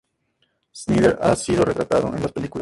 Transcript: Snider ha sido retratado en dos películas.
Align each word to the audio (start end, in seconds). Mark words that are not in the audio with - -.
Snider 0.73 1.19
ha 1.21 1.35
sido 1.35 1.63
retratado 1.63 2.07
en 2.15 2.23
dos 2.23 2.31
películas. 2.31 2.59